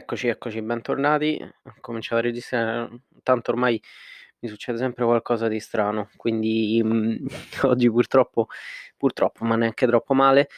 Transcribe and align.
Eccoci, 0.00 0.28
eccoci, 0.28 0.62
bentornati. 0.62 1.36
Ho 1.42 1.74
cominciato 1.80 2.20
a 2.20 2.22
registrare, 2.22 2.88
tanto 3.24 3.50
ormai 3.50 3.82
mi 4.40 4.48
succede 4.48 4.78
sempre 4.78 5.04
qualcosa 5.04 5.48
di 5.48 5.58
strano, 5.58 6.08
quindi 6.16 6.80
mh, 6.84 7.26
oggi 7.66 7.90
purtroppo, 7.90 8.46
purtroppo, 8.96 9.44
ma 9.44 9.56
neanche 9.56 9.86
troppo 9.88 10.14
male, 10.14 10.48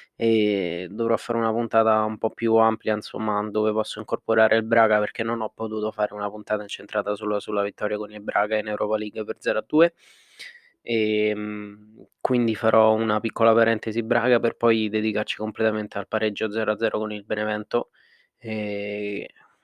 dovrò 0.90 1.16
fare 1.16 1.38
una 1.38 1.50
puntata 1.52 2.04
un 2.04 2.18
po' 2.18 2.28
più 2.30 2.54
ampia, 2.56 2.94
insomma, 2.94 3.42
dove 3.48 3.72
posso 3.72 3.98
incorporare 3.98 4.56
il 4.56 4.62
Braga 4.64 4.98
perché 4.98 5.22
non 5.22 5.40
ho 5.40 5.48
potuto 5.48 5.90
fare 5.90 6.12
una 6.12 6.28
puntata 6.28 6.60
incentrata 6.62 7.14
solo 7.14 7.40
sulla 7.40 7.62
vittoria 7.62 7.96
con 7.96 8.12
il 8.12 8.20
Braga 8.20 8.58
in 8.58 8.68
Europa 8.68 8.98
League 8.98 9.24
per 9.24 9.36
0 9.38 9.58
a 9.60 9.64
2. 9.66 9.94
E, 10.82 11.34
mh, 11.34 12.06
quindi 12.20 12.54
farò 12.54 12.92
una 12.94 13.20
piccola 13.20 13.54
parentesi 13.54 14.02
Braga 14.02 14.38
per 14.40 14.56
poi 14.56 14.88
dedicarci 14.90 15.36
completamente 15.36 15.96
al 15.98 16.08
pareggio 16.08 16.50
0 16.50 16.72
a 16.72 16.76
0 16.78 16.98
con 16.98 17.12
il 17.12 17.24
Benevento 17.24 17.88
Ehm, 17.88 17.99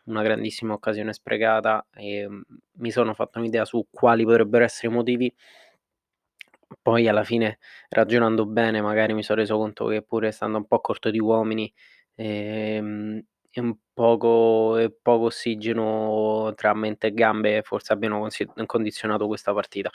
una 0.05 0.23
grandissima 0.23 0.73
occasione 0.75 1.13
sprecata 1.13 1.87
e, 1.95 2.29
mhmm, 2.29 2.43
mi 2.79 2.91
sono 2.91 3.15
fatto 3.15 3.39
un'idea 3.39 3.65
su 3.65 3.87
quali 3.91 4.25
potrebbero 4.25 4.65
essere 4.65 4.89
i 4.89 4.95
motivi. 4.97 5.33
Poi 6.83 7.09
alla 7.09 7.25
fine 7.25 7.59
ragionando 7.89 8.47
bene 8.47 8.81
magari 8.81 9.13
mi 9.15 9.23
son 9.23 9.37
reso 9.37 9.57
conto 9.57 9.87
che 9.87 10.03
pure 10.03 10.31
stando 10.33 10.59
un 10.59 10.67
po' 10.67 10.81
corto 10.81 11.11
di 11.11 11.19
uomini, 11.21 11.73
ehm, 12.15 13.23
e 13.51 13.61
un 13.61 13.75
poco 13.95 14.77
e 14.77 14.91
poco 14.93 15.25
ossigeno 15.27 16.53
tra 16.55 16.75
mente 16.75 17.09
e 17.09 17.15
gambe 17.15 17.63
forse 17.63 17.93
abbiano 17.93 18.29
condizionato 18.67 19.27
questa 19.27 19.53
partita. 19.55 19.91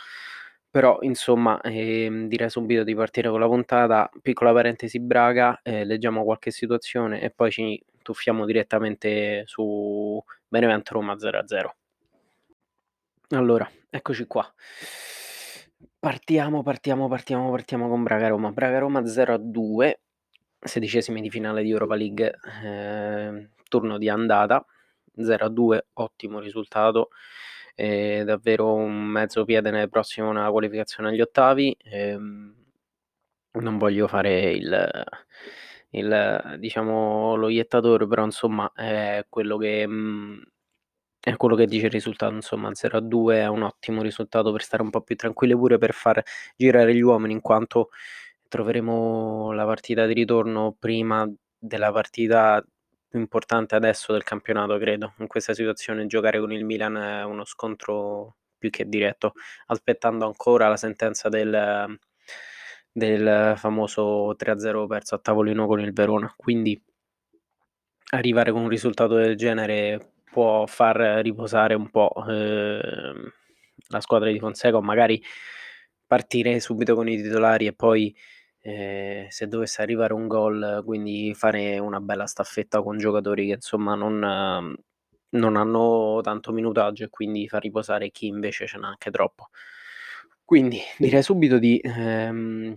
Però 0.70 0.98
insomma, 1.02 1.60
ehm, 1.62 2.28
direi 2.28 2.50
subito 2.50 2.84
di 2.84 2.96
partire 2.96 3.30
con 3.30 3.40
la 3.42 3.48
puntata. 3.48 4.10
Piccola 4.22 4.54
parentesi 4.54 5.00
Braga, 5.00 5.60
ehm, 5.64 5.86
leggiamo 5.86 6.24
qualche 6.24 6.50
situazione 6.52 7.22
e 7.22 7.30
poi 7.32 7.52
ci 7.52 7.84
tuffiamo 8.02 8.46
direttamente 8.46 9.44
su 9.46 10.24
Benevento 10.48 10.94
Roma 10.94 11.16
0-0. 11.16 11.70
Allora, 13.30 13.70
eccoci 13.90 14.26
qua. 14.28 14.54
Partiamo, 16.00 16.64
partiamo, 16.64 17.08
partiamo, 17.08 17.50
partiamo 17.52 17.88
con 17.88 18.04
Braga 18.04 18.28
Roma. 18.28 18.52
Braga 18.52 18.80
Roma 18.80 19.02
0-2, 19.02 19.94
sedicesimi 20.60 21.22
di 21.22 21.30
finale 21.30 21.64
di 21.64 21.70
Europa 21.70 21.96
League, 21.96 22.40
ehm, 22.64 23.50
turno 23.70 23.98
di 23.98 24.10
andata, 24.10 24.66
0-2, 25.16 25.80
ottimo 25.94 26.40
risultato, 26.40 27.10
ehm, 27.76 28.24
davvero 28.26 28.74
un 28.74 29.04
mezzo 29.04 29.46
piede 29.46 29.72
nel 29.72 29.90
prossimo 29.90 30.30
una 30.30 30.50
qualificazione 30.50 31.10
agli 31.10 31.22
ottavi. 31.22 31.78
Ehm, 31.84 32.56
non 33.60 33.78
voglio 33.78 34.08
fare 34.08 34.52
il 34.52 35.04
il 35.92 36.56
diciamo 36.60 37.36
lo 37.36 37.50
iettatore, 37.50 38.08
però 38.08 38.24
insomma 38.26 38.72
è 38.76 39.26
quello 39.30 39.58
che 39.58 39.88
mhmm, 39.88 40.42
è 41.22 41.36
quello 41.38 41.56
che 41.56 41.68
dice 41.68 41.86
il 41.88 41.92
risultato, 41.92 42.34
insomma 42.36 42.74
0 42.76 42.98
a 42.98 43.02
2 43.02 43.38
è 43.42 43.48
un 43.48 43.64
ottimo 43.64 44.02
risultato 44.04 44.52
per 44.52 44.64
stare 44.64 44.84
un 44.84 44.90
po' 44.92 45.02
più 45.02 45.16
tranquilli, 45.16 45.56
pure 45.56 45.78
per 45.78 45.94
far 45.94 46.22
girare 46.58 46.96
gli 46.96 47.02
uomini, 47.02 47.34
in 47.34 47.42
quanto 47.42 47.90
troveremo 48.50 49.52
la 49.54 49.66
partita 49.66 50.06
di 50.08 50.14
ritorno 50.14 50.76
prima 50.80 51.30
della 51.58 51.92
partita 51.92 52.64
più 53.08 53.20
importante 53.20 53.76
adesso 53.76 54.14
del 54.14 54.24
campionato, 54.24 54.78
credo. 54.80 55.14
In 55.20 55.28
questa 55.28 55.54
situazione 55.54 56.06
giocare 56.08 56.40
con 56.40 56.52
il 56.54 56.66
Milan 56.66 56.98
è 56.98 57.24
uno 57.26 57.46
scontro 57.46 58.38
più 58.58 58.70
che 58.72 58.88
diretto, 58.88 59.34
aspettando 59.68 60.26
ancora 60.26 60.68
la 60.70 60.78
sentenza 60.78 61.30
del 61.30 61.98
del 62.92 63.54
famoso 63.58 64.34
3 64.38 64.52
a 64.52 64.58
0 64.60 64.88
perso 64.88 65.16
a 65.16 65.20
tavolino 65.20 65.68
con 65.68 65.80
il 65.80 65.94
Verona. 65.94 66.34
Quindi 66.36 66.82
arrivare 68.12 68.52
con 68.52 68.64
un 68.64 68.70
risultato 68.70 69.16
del 69.16 69.36
genere 69.38 70.14
può 70.32 70.66
far 70.66 70.98
riposare 71.24 71.74
un 71.76 71.90
po', 71.90 72.12
ehm, 72.28 73.32
la 73.90 74.00
squadra 74.02 74.30
di 74.32 74.40
Fonseca 74.40 74.78
o 74.78 74.82
magari 74.82 75.22
partire 76.06 76.60
subito 76.60 76.96
con 76.96 77.08
i 77.08 77.22
titolari 77.22 77.68
e 77.68 77.74
poi, 77.74 78.14
ehm, 78.62 79.28
se 79.30 79.48
dovesse 79.48 79.82
arrivare 79.82 80.14
un 80.14 80.28
gol, 80.28 80.82
quindi 80.86 81.34
fare 81.36 81.80
una 81.80 82.00
bella 82.02 82.26
staffetta 82.28 82.82
con 82.82 82.98
giocatori 82.98 83.48
che 83.48 83.54
insomma 83.54 83.96
non 83.96 84.76
non 85.34 85.56
hanno 85.56 86.20
tanto 86.22 86.52
minutaggio 86.52 87.06
e 87.06 87.10
quindi 87.10 87.48
far 87.48 87.62
riposare 87.62 88.12
chi 88.12 88.28
invece 88.28 88.68
ce 88.68 88.78
n'ha 88.78 88.90
anche 88.90 89.12
troppo. 89.12 89.48
Quindi 90.52 90.82
direi 90.98 91.24
subito 91.24 91.58
di, 91.60 91.80
ehm 91.82 92.76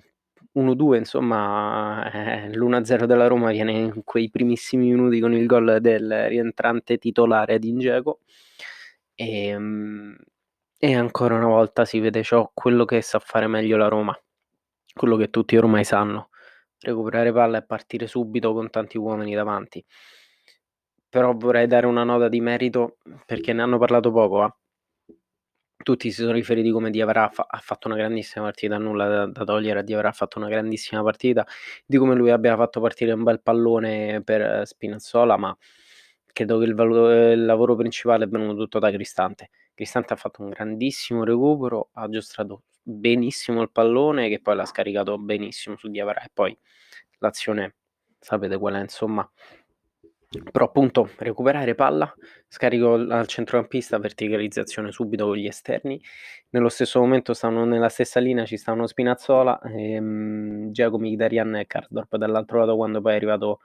1-2 0.53 0.97
insomma, 0.99 2.09
eh, 2.13 2.49
l'1-0 2.55 3.05
della 3.07 3.27
Roma 3.27 3.51
viene 3.51 3.73
in 3.73 4.03
quei 4.05 4.31
primissimi 4.31 4.91
minuti 4.91 5.19
con 5.19 5.33
il 5.33 5.45
gol 5.47 5.79
del 5.81 6.29
rientrante 6.29 6.99
titolare 6.99 7.55
Edin 7.55 7.79
Dzeko. 7.79 8.21
Ehm, 9.19 10.17
e 10.79 10.95
ancora 10.95 11.35
una 11.37 11.47
volta 11.47 11.85
si 11.85 11.99
vede 12.01 12.23
ciò 12.23 12.49
quello 12.55 12.85
che 12.85 13.01
sa 13.03 13.19
fare 13.19 13.47
meglio 13.49 13.77
la 13.77 13.89
Roma, 13.89 14.17
quello 14.95 15.17
che 15.17 15.31
tutti 15.31 15.57
ormai 15.57 15.85
sanno: 15.85 16.29
recuperare 16.81 17.33
palla 17.33 17.59
e 17.59 17.65
partire 17.65 18.07
subito 18.07 18.53
con 18.53 18.71
tanti 18.71 18.99
uomini 18.99 19.35
davanti. 19.35 19.85
Però 21.09 21.33
vorrei 21.37 21.67
dare 21.67 21.87
una 21.87 22.05
nota 22.05 22.29
di 22.29 22.41
merito, 22.41 22.97
perché 23.27 23.53
ne 23.53 23.63
hanno 23.63 23.79
parlato 23.79 24.11
poco, 24.11 24.45
eh 24.45 24.55
tutti 25.85 26.11
si 26.11 26.23
sono 26.23 26.33
riferiti 26.33 26.71
come 26.73 26.91
Diavara 26.91 27.29
fa 27.31 27.47
ha 27.49 27.59
fatto 27.61 27.87
una 27.87 27.97
grandissima 27.97 28.45
partita, 28.47 28.79
nulla 28.79 29.07
da 29.09 29.27
da 29.27 29.45
togliere 29.45 29.79
a 29.81 29.83
Diavara, 29.83 30.09
ha 30.09 30.13
fatto 30.13 30.39
una 30.39 30.49
grandissima 30.49 31.03
partita, 31.05 31.47
di 31.87 31.97
come 31.99 32.17
lui 32.17 32.31
abbia 32.31 32.57
fatto 32.57 32.81
partire 32.81 33.13
un 33.13 33.23
bel 33.23 33.41
pallone 33.43 34.23
per 34.25 34.67
Spinazzola, 34.67 35.37
ma 35.37 35.57
credo 36.33 36.59
che 36.59 36.65
il 36.65 36.75
valo 36.75 37.31
il 37.33 37.45
lavoro 37.45 37.77
principale 37.77 38.25
è 38.25 38.29
venuto 38.29 38.57
tutto 38.57 38.79
da 38.81 38.91
Cristante. 38.91 39.51
Cristante 39.75 40.13
ha 40.15 40.17
fatto 40.17 40.43
un 40.43 40.51
grandissimo 40.51 41.25
recupero, 41.25 41.91
ha 41.93 42.03
aggiustato 42.03 42.65
benissimo 42.83 43.63
il 43.63 43.71
pallone 43.71 44.29
che 44.29 44.41
poi 44.41 44.57
l'ha 44.57 44.67
scaricato 44.67 45.17
benissimo 45.19 45.77
su 45.77 45.89
Diavara 45.89 46.21
e 46.23 46.31
poi 46.33 46.57
l'azione 47.19 47.77
sapete 48.19 48.59
qual 48.59 48.75
è 48.75 48.81
insomma 48.81 49.29
però 50.51 50.67
appunto 50.67 51.09
recuperare 51.19 51.75
palla, 51.75 52.13
scarico 52.49 52.95
al 52.95 53.27
centrocampista, 53.27 53.99
verticalizzazione 53.99 54.91
subito 54.93 55.27
con 55.27 55.37
gli 55.37 55.47
esterni. 55.47 56.01
Nello 56.51 56.69
stesso 56.69 57.01
momento 57.01 57.35
stavano 57.35 57.65
nella 57.65 57.89
stessa 57.89 58.21
linea, 58.21 58.45
ci 58.45 58.57
stavano 58.57 58.87
Spinazzola, 58.87 59.61
ehm, 59.61 60.71
Dzeko, 60.71 60.99
Mkhitaryan 60.99 61.57
e 61.57 61.67
Karsdorp 61.67 62.17
dall'altro 62.17 62.59
lato 62.59 62.77
quando 62.77 63.01
poi 63.01 63.13
è 63.13 63.17
arrivato 63.17 63.61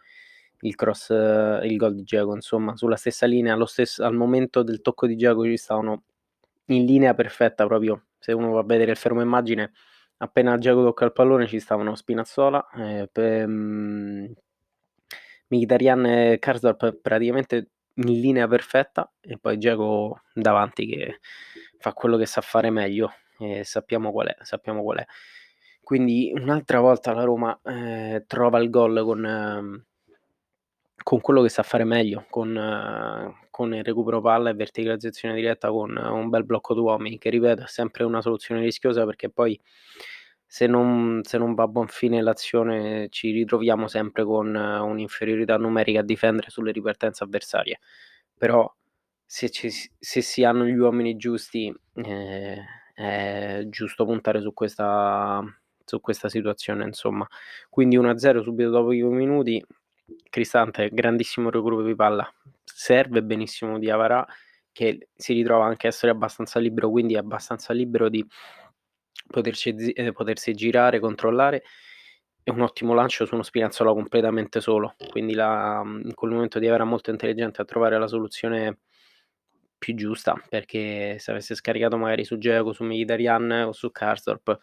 il 0.62 0.76
cross, 0.76 1.10
il 1.10 1.76
gol 1.78 1.96
di 1.96 2.04
Dzeko, 2.04 2.36
insomma 2.36 2.76
sulla 2.76 2.96
stessa 2.98 3.26
linea, 3.26 3.58
stesso, 3.66 4.04
al 4.04 4.16
momento 4.16 4.64
del 4.64 4.82
tocco 4.82 5.08
di 5.08 5.16
Dzeko 5.16 5.44
ci 5.46 5.58
stavano 5.58 6.04
in 6.66 6.86
linea 6.86 7.14
perfetta 7.14 7.66
proprio, 7.66 8.08
se 8.20 8.34
uno 8.34 8.52
va 8.52 8.60
a 8.60 8.64
vedere 8.64 8.92
il 8.92 8.98
fermo 8.98 9.22
immagine, 9.22 9.72
appena 10.18 10.58
Dzeko 10.58 10.84
tocca 10.84 11.06
il 11.06 11.14
pallone 11.14 11.48
ci 11.48 11.60
stavano 11.60 11.96
Spinazzola, 11.96 12.68
eh, 12.76 13.10
pe, 13.12 13.46
mh, 13.48 14.34
Mkhitaryan 15.50 16.06
e 16.06 16.40
Karsdorp 16.40 17.00
praticamente 17.02 17.70
in 17.96 18.20
linea 18.22 18.48
perfetta 18.48 19.12
e 19.20 19.38
poi 19.38 19.58
Dzeko 19.58 20.22
davanti 20.34 20.86
che 20.88 21.20
fa 21.78 21.94
quello 21.94 22.18
che 22.18 22.26
sa 22.26 22.42
fare 22.42 22.70
meglio 22.70 23.12
e 23.40 23.64
sappiamo 23.64 24.12
qual 24.12 24.28
è, 24.28 24.38
sappiamo 24.42 24.84
qual 24.84 25.00
è. 25.00 25.06
Quindi 25.84 26.32
un'altra 26.36 26.80
volta 26.82 27.14
la 27.14 27.24
Roma, 27.24 27.60
ehm, 27.64 28.24
trova 28.28 28.60
il 28.60 28.70
gol 28.70 29.02
con 29.04 29.84
con 31.04 31.22
quello 31.22 31.42
che 31.42 31.50
sa 31.50 31.64
fare 31.64 31.84
meglio, 31.84 32.26
con 32.30 32.54
con 33.50 33.74
il 33.74 33.84
recupero 33.84 34.22
palla 34.22 34.52
e 34.52 34.54
verticalizzazione 34.54 35.36
diretta 35.36 35.70
con 35.70 35.94
un 35.98 36.30
bel 36.30 36.46
blocco 36.46 36.74
d'uomini 36.74 37.18
che 37.18 37.30
ripeto 37.30 37.64
è 37.64 37.68
sempre 37.68 38.06
una 38.06 38.22
soluzione 38.22 38.62
rischiosa 38.62 39.04
perché 39.04 39.30
poi 39.30 39.60
se 40.52 40.66
non 40.66 41.22
se 41.24 41.38
non 41.38 41.54
va 41.54 41.64
a 41.64 41.68
buon 41.68 41.88
fine 41.88 42.22
l'azione 42.24 43.08
ci 43.10 43.30
ritroviamo 43.32 43.88
sempre 43.88 44.24
con 44.26 44.48
un'inferiorità 44.56 45.58
numerica 45.58 46.00
a 46.00 46.04
difendere 46.04 46.50
sulle 46.50 46.72
ripartenze 46.72 47.24
avversarie. 47.24 47.80
Però 48.36 48.72
se 49.26 49.50
ci 49.52 49.70
se 49.72 50.22
si 50.22 50.44
hanno 50.44 50.66
gli 50.66 50.76
uomini 50.76 51.16
giusti, 51.18 51.72
ehm, 51.94 52.64
è 52.96 53.64
giusto 53.70 54.06
puntare 54.06 54.42
su 54.42 54.52
questa 54.54 55.44
su 55.86 56.02
questa 56.02 56.30
situazione 56.30 56.84
insomma. 56.86 57.28
Quindi 57.70 57.96
1-0 57.98 58.42
subito 58.42 58.70
dopo 58.72 58.92
i 58.92 59.00
2 59.02 59.10
minuti, 59.16 59.64
Cristante 60.30 60.90
grandissimo 60.92 61.50
recupero 61.52 61.84
di 61.84 61.94
palla, 61.96 62.28
serve 62.64 63.22
benissimo 63.24 63.78
Diavara 63.78 64.26
che 64.72 65.10
si 65.16 65.34
ritrova 65.34 65.66
anche 65.66 65.86
a 65.88 65.90
essere 65.90 66.12
abbastanza 66.12 66.60
libero, 66.60 66.90
quindi 66.90 67.14
è 67.16 67.18
abbastanza 67.18 67.74
libero 67.74 68.10
di 68.10 68.26
poterci 69.30 69.70
ehm, 69.94 70.12
potersi 70.14 70.54
girare, 70.54 71.00
controllare 71.00 71.64
e 72.44 72.52
un 72.52 72.62
ottimo 72.62 72.94
lancio 72.94 73.26
su 73.26 73.34
uno 73.36 73.44
Spinazzola 73.44 73.92
completamente 73.94 74.62
solo. 74.62 74.96
Quindi 75.10 75.34
la 75.34 75.84
mhmm, 75.84 76.02
in 76.06 76.14
quel 76.16 76.32
momento 76.32 76.60
Diavara 76.60 76.84
molto 76.86 77.12
intelligente 77.12 77.62
a 77.62 77.66
trovare 77.66 77.98
la 78.00 78.08
soluzione 78.08 78.80
più 79.78 79.96
giusta, 79.96 80.36
perché 80.50 81.18
se 81.20 81.32
avesse 81.32 81.56
scaricato 81.56 81.98
magari 81.98 82.26
su 82.26 82.38
Dzeko, 82.38 82.74
su 82.74 82.84
Mkhitaryan 82.84 83.52
o 83.68 83.72
su 83.72 83.92
Karsdorp, 83.92 84.60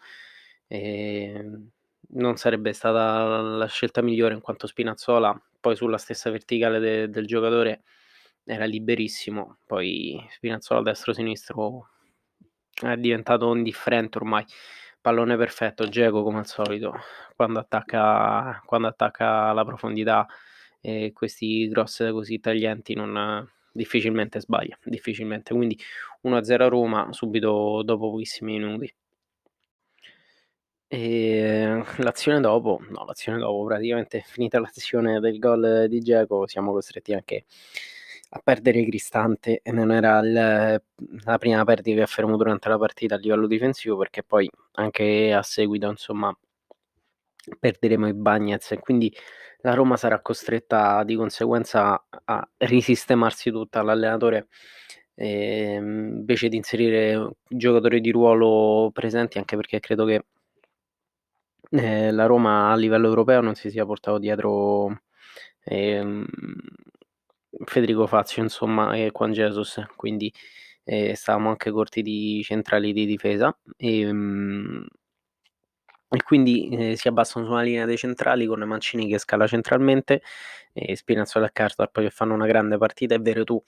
ehm, 0.67 1.69
non 2.09 2.37
sarebbe 2.37 2.71
stata 2.73 3.39
la 3.41 3.65
scelta 3.67 4.01
migliore 4.01 4.33
in 4.35 4.41
quanto 4.41 4.67
Spinazzola 4.67 5.39
poi 5.59 5.75
sulla 5.75 5.97
stessa 5.97 6.29
verticale 6.29 6.79
de 6.79 7.09
del 7.09 7.25
giocatore 7.25 7.83
era 8.45 8.63
liberissimo, 8.65 9.57
poi 9.65 10.17
Spinazzola 10.29 10.81
destro-sinistro 10.81 11.89
è 12.81 12.95
diventato 12.97 13.53
indifferente 13.55 14.17
ormai. 14.17 14.45
Pallone 15.01 15.37
perfetto, 15.37 15.87
Dzeko 15.87 16.23
come 16.23 16.39
al 16.39 16.47
solito, 16.47 16.93
quando 17.35 17.59
attacca, 17.59 18.61
quando 18.65 18.87
attacca 18.87 19.53
la 19.53 19.63
profondità 19.63 20.27
e 20.81 21.11
questi 21.13 21.69
cross 21.71 22.09
così 22.11 22.39
taglienti 22.39 22.93
non, 22.93 23.47
difficilmente 23.71 24.41
sbaglia, 24.41 24.77
difficilmente. 24.83 25.53
Quindi 25.53 25.79
1-0 26.23 26.61
a 26.61 26.67
Roma 26.67 27.13
subito 27.13 27.83
dopo 27.83 28.09
pochissimi 28.11 28.59
minuti. 28.59 28.93
E 30.89 31.83
l'azione 31.97 32.39
dopo, 32.39 32.79
no, 32.89 33.03
l'azione 33.05 33.39
dopo, 33.39 33.65
praticamente 33.65 34.23
finita 34.25 34.59
l'azione 34.59 35.19
del 35.19 35.37
gol 35.37 35.87
di 35.89 35.99
Dzeko, 35.99 36.47
siamo 36.47 36.71
costretti 36.71 37.13
anche 37.13 37.45
perdere 38.43 38.85
Cristante 38.85 39.61
e 39.63 39.71
non 39.71 39.91
era 39.91 40.19
il, 40.19 40.81
la 41.23 41.37
prima 41.37 41.63
perdita 41.63 41.97
che 41.97 42.01
affermo 42.03 42.37
durante 42.37 42.69
la 42.69 42.77
partita 42.77 43.15
a 43.15 43.17
livello 43.17 43.47
difensivo 43.47 43.97
perché 43.97 44.23
poi 44.23 44.49
anche 44.73 45.33
a 45.33 45.41
seguito 45.43 45.89
insomma 45.89 46.35
perderemo 47.59 48.07
i 48.07 48.13
Bagnets. 48.13 48.71
E 48.71 48.79
quindi 48.79 49.13
la 49.61 49.73
Roma 49.73 49.97
sarà 49.97 50.21
costretta 50.21 51.03
di 51.03 51.15
conseguenza 51.15 52.05
a 52.25 52.49
risistemarsi 52.57 53.51
tutta 53.51 53.81
l'allenatore 53.81 54.47
eh, 55.15 55.75
invece 55.79 56.47
di 56.49 56.57
inserire 56.57 57.37
giocatori 57.47 58.01
di 58.01 58.11
ruolo 58.11 58.91
presenti 58.93 59.37
anche 59.39 59.55
perché 59.55 59.79
credo 59.79 60.05
che 60.05 60.25
eh, 61.71 62.11
la 62.11 62.25
Roma 62.25 62.71
a 62.71 62.75
livello 62.75 63.07
europeo 63.07 63.41
non 63.41 63.55
si 63.55 63.69
sia 63.69 63.85
portato 63.85 64.19
dietro 64.19 65.01
ehm, 65.63 66.25
Federico 67.65 68.07
Fazio 68.07 68.43
insomma 68.43 68.95
e 68.95 69.11
Juan 69.11 69.31
Jesus. 69.31 69.81
Quindi 69.95 70.33
eh, 70.83 71.15
stavamo 71.15 71.49
anche 71.49 71.71
corti 71.71 72.01
di 72.01 72.41
centrali 72.43 72.93
di 72.93 73.05
difesa. 73.05 73.55
E, 73.77 74.01
ehm, 74.01 74.87
e 76.09 76.23
quindi 76.23 76.69
eh, 76.69 76.95
si 76.95 77.07
abbassano 77.09 77.45
sulla 77.45 77.61
linea 77.61 77.85
dei 77.85 77.97
centrali 77.97 78.45
con 78.45 78.61
Mancini 78.61 79.09
che 79.09 79.17
scala 79.17 79.45
centralmente 79.45 80.21
e 80.71 80.95
Spinazzola 80.95 81.47
e 81.47 81.51
Karsdorp 81.51 81.99
che 81.99 82.09
fanno 82.09 82.33
una 82.33 82.45
grande 82.45 82.77
partita. 82.77 83.15
E 83.15 83.19
Veretù 83.19 83.61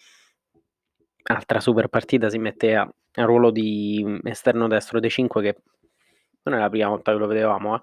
altra 1.24 1.60
super 1.60 1.88
partita 1.88 2.30
si 2.30 2.38
mette 2.38 2.76
a, 2.76 2.82
a 2.82 3.24
ruolo 3.24 3.52
di 3.52 4.20
esterno 4.24 4.68
destro 4.68 5.00
dei 5.00 5.10
5 5.10 5.42
che 5.42 5.56
non 6.44 6.56
è 6.56 6.60
la 6.60 6.70
prima 6.70 6.88
volta 6.88 7.12
che 7.12 7.18
lo 7.18 7.28
vedevamo 7.28 7.76
eh. 7.76 7.82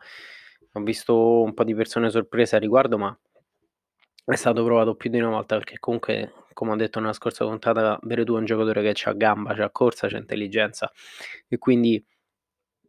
ho 0.72 0.81
visto 0.81 1.42
un 1.42 1.54
po' 1.54 1.64
di 1.64 1.75
persone 1.75 2.10
sorprese 2.10 2.56
a 2.56 2.58
riguardo 2.58 2.99
ma 2.99 3.16
è 4.34 4.37
stato 4.37 4.64
provato 4.64 4.94
più 4.94 5.11
di 5.11 5.19
una 5.19 5.31
volta 5.31 5.56
perché 5.56 5.78
comunque, 5.78 6.32
come 6.52 6.73
ho 6.73 6.76
detto 6.76 7.00
nella 7.00 7.12
scorsa 7.12 7.44
puntata, 7.44 7.99
Veretù 8.02 8.34
è 8.34 8.38
un 8.38 8.44
giocatore 8.44 8.82
che 8.93 9.08
ha 9.08 9.12
gamba, 9.12 9.55
c'ha 9.55 9.70
corsa, 9.70 10.08
c'ha 10.08 10.19
intelligenza 10.19 10.90
e 11.49 11.58
quindi 11.58 12.05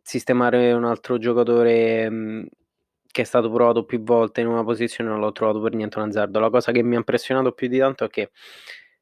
sistemare 0.01 0.72
un 0.74 0.86
altro 0.86 1.18
giocatore 1.18 2.10
mh, 2.10 2.48
che 3.12 3.22
è 3.22 3.25
stato 3.25 3.51
provato 3.51 3.86
più 3.86 4.01
volte 4.04 4.42
in 4.42 4.48
una 4.48 4.63
posizione 4.63 5.10
non 5.10 5.19
l'ho 5.19 5.31
trovato 5.31 5.62
per 5.62 5.74
niente 5.74 5.98
un 6.00 6.06
azzardo. 6.07 6.39
La 6.39 6.50
cosa 6.50 6.72
che 6.72 6.84
mi 6.84 6.95
ha 6.95 6.98
impressionato 7.00 7.51
più 7.51 7.68
di 7.68 7.78
tanto 7.80 8.06
è 8.06 8.10
che 8.10 8.31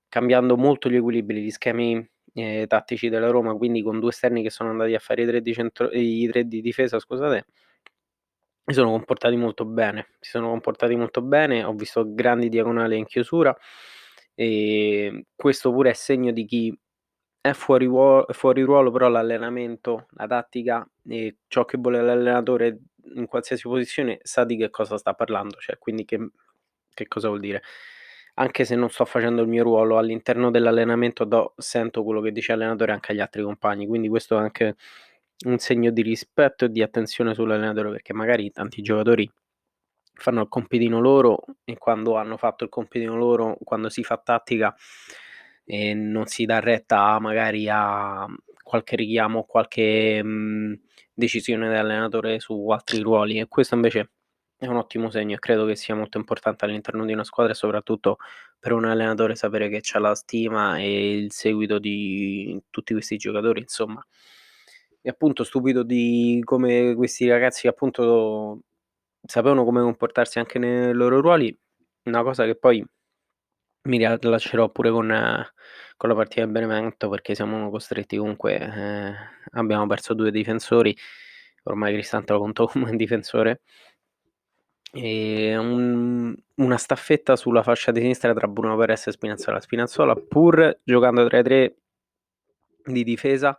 cambiando 0.10 0.58
molto 0.58 0.90
gli 0.90 0.96
equilibri, 0.96 1.42
gli 1.44 1.50
schemi 1.52 2.08
eh, 2.34 2.66
tattici 2.68 3.10
della 3.10 3.30
Roma, 3.30 3.54
quindi 3.56 3.82
con 3.82 4.00
due 4.00 4.10
esterni 4.10 4.42
che 4.44 4.50
sono 4.50 4.70
andati 4.72 4.94
a 4.96 5.00
fare 5.00 5.24
i 5.24 5.26
tre 5.26 5.42
di, 5.42 5.54
centro, 5.54 5.90
i 5.92 6.28
tre 6.32 6.46
di 6.48 6.62
difesa, 6.62 7.00
scusate, 7.00 7.46
si 8.66 8.74
sono 8.74 8.90
comportati 8.92 9.36
molto 9.36 9.66
bene, 9.66 10.08
si 10.20 10.32
sono 10.32 10.50
comportati 10.50 10.96
molto 10.96 11.22
bene, 11.22 11.64
ho 11.64 11.74
visto 11.74 12.14
grandi 12.14 12.50
diagonali 12.50 12.98
in 12.98 13.06
chiusura 13.06 13.56
e 14.34 15.28
questo 15.36 15.72
pure 15.72 15.92
è 15.92 15.94
segno 15.94 16.32
di 16.32 16.46
chi 16.46 16.78
è 17.40 17.54
fuori, 17.54 17.86
ruolo, 17.86 18.26
fuori 18.32 18.64
ruolo, 18.64 18.92
però 18.92 19.08
l'allenamento, 19.08 20.08
la 20.12 20.26
tattica 20.26 20.88
e 21.08 21.38
ciò 21.48 21.64
che 21.66 21.78
vuole 21.78 22.02
l'allenatore 22.02 22.80
in 23.14 23.28
qualsiasi 23.28 23.62
posizione 23.68 24.18
sa 24.24 24.44
di 24.46 24.58
che 24.58 24.72
cosa 24.72 24.98
sta 24.98 25.14
parlando, 25.14 25.58
cioè 25.60 25.78
quindi 25.78 26.06
che, 26.06 26.30
che 26.94 27.08
cosa 27.08 27.28
vuol 27.28 27.40
dire. 27.42 27.62
Anche 28.38 28.66
se 28.66 28.76
non 28.76 28.90
sto 28.90 29.06
facendo 29.06 29.44
il 29.44 29.48
mio 29.48 29.64
ruolo 29.64 29.98
all'interno 29.98 30.50
dell'allenamento, 30.50 31.24
do, 31.24 31.54
sento 31.58 32.04
quello 32.04 32.20
che 32.20 32.32
dice 32.32 32.54
l'allenatore 32.54 32.92
anche 32.94 33.12
agli 33.12 33.22
altri 33.22 33.44
compagni, 33.44 33.86
quindi 33.88 34.10
questo 34.10 34.36
è 34.38 34.40
anche 34.40 34.76
un 35.46 35.58
segno 35.60 35.92
di 35.92 36.02
rispetto 36.02 36.66
e 36.66 36.70
di 36.70 36.82
attenzione 36.82 37.34
sull'allenatore 37.34 37.92
perché 37.92 38.14
magari 38.14 38.52
tanti 38.52 38.82
giocatori 38.82 39.30
fanno 40.14 40.42
il 40.42 40.48
compitino 40.48 41.00
loro 41.00 41.42
e 41.66 41.78
quando 41.78 42.16
hanno 42.16 42.38
fatto 42.38 42.64
il 42.64 42.70
compitino 42.70 43.16
loro, 43.18 43.58
quando 43.64 43.90
si 43.90 44.04
fa 44.04 44.18
tattica 44.18 44.74
e 45.66 45.94
non 45.94 46.26
si 46.28 46.46
dà 46.46 46.60
retta 46.60 47.20
magari 47.20 47.68
a 47.70 48.26
qualche 48.64 48.96
richiamo, 48.96 49.44
qualche 49.44 50.24
mh, 50.24 50.80
decisione 51.14 51.68
dell'allenatore 51.68 52.40
su 52.40 52.70
altri 52.70 53.00
ruoli. 53.02 53.40
E 53.40 53.48
questo 53.48 53.76
invece 53.76 54.12
è 54.58 54.68
un 54.68 54.78
ottimo 54.78 55.10
segno 55.10 55.36
e 55.36 55.40
credo 55.40 55.66
che 55.66 55.76
sia 55.76 55.96
molto 55.96 56.18
importante 56.18 56.66
all'interno 56.66 57.06
di 57.06 57.14
una 57.14 57.24
squadra 57.26 57.52
e 57.54 57.56
soprattutto 57.56 58.18
per 58.60 58.72
un 58.72 58.86
allenatore 58.86 59.36
sapere 59.36 59.70
che 59.70 59.82
c'è 59.82 60.00
la 60.00 60.16
stima 60.16 60.78
e 60.80 61.18
il 61.18 61.32
seguito 61.32 61.78
di 61.80 62.60
tutti 62.70 62.94
questi 62.94 63.18
giocatori, 63.18 63.60
insomma 63.62 64.06
e 65.06 65.10
appunto 65.12 65.44
stupido 65.44 65.84
di 65.84 66.42
come 66.44 66.96
questi 66.96 67.30
ragazzi 67.30 67.68
appunto 67.68 68.62
sapevano 69.22 69.63
come 69.63 69.81
comportarsi 69.81 70.40
anche 70.40 70.57
nei 70.57 70.94
loro 70.94 71.22
ruoli, 71.22 71.56
una 72.06 72.24
cosa 72.24 72.44
che 72.46 72.56
poi 72.56 72.84
mi 73.84 73.98
riallaccerò 73.98 74.72
pure 74.72 74.90
con, 74.90 75.46
con 75.96 76.10
la 76.10 76.16
partita 76.16 76.42
del 76.42 76.50
Benevento 76.50 77.07
perché 77.07 77.36
siamo 77.36 77.69
costretti 77.69 78.18
comunque, 78.18 78.56
eh, 78.57 79.13
abbiamo 79.52 79.86
perso 79.86 80.16
due 80.16 80.31
difensori, 80.31 80.98
ormai 81.66 81.94
Cristante 81.94 82.34
lo 82.34 82.40
conto 82.40 82.66
come 82.66 82.90
un 82.90 82.98
difensore, 82.98 83.62
e 84.92 85.56
un, 85.56 86.36
una 86.56 86.78
staffetta 86.78 87.36
sulla 87.36 87.62
fascia 87.62 87.92
di 87.92 88.00
sinistra 88.00 88.34
tra 88.34 88.48
Bruno 88.48 88.75
Perez 88.75 89.06
e 89.06 89.12
Spinazzola. 89.12 89.62
Spinazzola 89.62 90.16
pur 90.16 90.80
giocando 90.84 91.28
tra 91.28 91.38
i 91.38 91.44
tre 91.44 91.75
di 92.86 93.03
difesa 93.03 93.56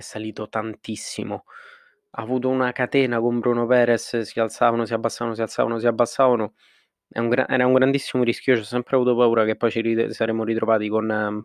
è 0.00 0.02
salito 0.02 0.48
tantissimo. 0.48 1.44
Ha 2.12 2.22
avuto 2.22 2.48
una 2.48 2.72
catena 2.72 3.20
con 3.20 3.38
Bruno 3.40 3.66
Perez, 3.66 4.20
si 4.20 4.40
alzavano, 4.40 4.84
si 4.84 4.94
abbassavano, 4.94 5.34
si 5.36 5.42
alzavano, 5.42 5.78
si 5.78 5.86
abbassavano. 5.86 6.54
Un 7.12 7.28
gra- 7.28 7.48
era 7.48 7.66
un 7.66 7.72
grandissimo 7.74 8.22
rischio, 8.24 8.58
ho 8.58 8.62
sempre 8.62 8.96
avuto 8.96 9.16
paura 9.16 9.44
che 9.44 9.56
poi 9.56 9.70
ci 9.70 9.80
rit- 9.80 10.10
saremmo 10.10 10.44
ritrovati 10.44 10.88
con 10.88 11.44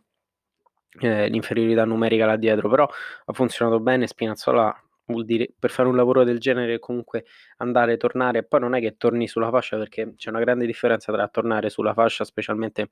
eh, 1.00 1.28
l'inferiorità 1.30 1.86
numerica 1.86 2.26
là 2.26 2.36
dietro, 2.38 2.70
però 2.70 2.88
ha 3.26 3.34
funzionato 3.34 3.80
bene, 3.80 4.08
Spinazzola 4.08 4.74
vuol 5.08 5.26
dire 5.26 5.50
per 5.58 5.70
fare 5.70 5.88
un 5.88 5.96
lavoro 5.96 6.24
del 6.24 6.40
genere 6.40 6.80
comunque 6.80 7.26
andare, 7.58 7.98
tornare, 7.98 8.44
poi 8.44 8.60
non 8.60 8.74
è 8.76 8.80
che 8.80 8.98
torni 8.98 9.28
sulla 9.28 9.50
fascia 9.52 9.78
perché 9.78 10.16
c'è 10.16 10.30
una 10.30 10.40
grande 10.40 10.66
differenza 10.66 11.12
tra 11.14 11.28
tornare 11.28 11.70
sulla 11.70 11.94
fascia, 11.94 12.24
specialmente 12.24 12.90